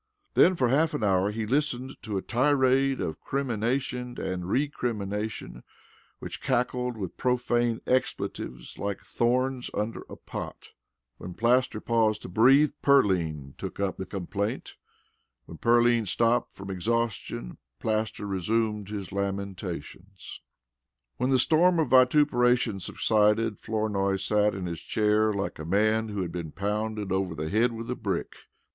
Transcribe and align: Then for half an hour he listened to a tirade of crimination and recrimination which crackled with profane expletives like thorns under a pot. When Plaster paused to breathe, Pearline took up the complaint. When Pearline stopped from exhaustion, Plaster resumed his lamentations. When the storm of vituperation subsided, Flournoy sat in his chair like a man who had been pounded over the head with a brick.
Then 0.33 0.55
for 0.55 0.69
half 0.69 0.95
an 0.95 1.03
hour 1.03 1.29
he 1.29 1.45
listened 1.45 1.95
to 2.01 2.17
a 2.17 2.23
tirade 2.23 2.99
of 2.99 3.19
crimination 3.21 4.19
and 4.19 4.49
recrimination 4.49 5.61
which 6.17 6.41
crackled 6.41 6.97
with 6.97 7.17
profane 7.17 7.81
expletives 7.85 8.79
like 8.79 9.01
thorns 9.01 9.69
under 9.75 10.01
a 10.09 10.15
pot. 10.15 10.69
When 11.19 11.35
Plaster 11.35 11.79
paused 11.79 12.23
to 12.23 12.29
breathe, 12.29 12.71
Pearline 12.81 13.53
took 13.59 13.79
up 13.79 13.97
the 13.97 14.07
complaint. 14.07 14.73
When 15.45 15.59
Pearline 15.59 16.07
stopped 16.07 16.55
from 16.55 16.71
exhaustion, 16.71 17.59
Plaster 17.77 18.25
resumed 18.25 18.89
his 18.89 19.11
lamentations. 19.11 20.41
When 21.17 21.29
the 21.29 21.37
storm 21.37 21.77
of 21.77 21.91
vituperation 21.91 22.79
subsided, 22.79 23.59
Flournoy 23.59 24.15
sat 24.15 24.55
in 24.55 24.65
his 24.65 24.81
chair 24.81 25.31
like 25.31 25.59
a 25.59 25.63
man 25.63 26.09
who 26.09 26.23
had 26.23 26.31
been 26.31 26.51
pounded 26.53 27.11
over 27.11 27.35
the 27.35 27.49
head 27.51 27.71
with 27.71 27.87
a 27.91 27.95
brick. 27.95 28.33